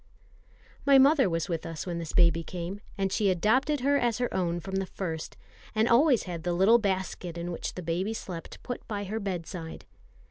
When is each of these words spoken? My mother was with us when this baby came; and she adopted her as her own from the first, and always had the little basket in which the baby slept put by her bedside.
My 0.83 0.97
mother 0.97 1.29
was 1.29 1.47
with 1.47 1.63
us 1.63 1.85
when 1.85 1.99
this 1.99 2.11
baby 2.11 2.41
came; 2.41 2.81
and 2.97 3.11
she 3.11 3.29
adopted 3.29 3.81
her 3.81 3.99
as 3.99 4.17
her 4.17 4.33
own 4.33 4.59
from 4.59 4.77
the 4.77 4.87
first, 4.87 5.37
and 5.75 5.87
always 5.87 6.23
had 6.23 6.41
the 6.41 6.53
little 6.53 6.79
basket 6.79 7.37
in 7.37 7.51
which 7.51 7.75
the 7.75 7.83
baby 7.83 8.15
slept 8.15 8.63
put 8.63 8.87
by 8.87 9.03
her 9.03 9.19
bedside. 9.19 9.85